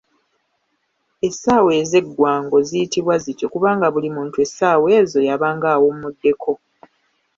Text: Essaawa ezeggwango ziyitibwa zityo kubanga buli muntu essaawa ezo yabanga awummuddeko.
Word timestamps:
Essaawa 1.27 1.71
ezeggwango 1.81 2.57
ziyitibwa 2.67 3.15
zityo 3.23 3.47
kubanga 3.53 3.87
buli 3.93 4.09
muntu 4.15 4.35
essaawa 4.45 4.87
ezo 4.99 5.19
yabanga 5.27 5.67
awummuddeko. 5.75 6.51